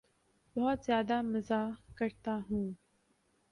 [0.55, 2.71] بہت زیادہ مزاح کرتا ہوں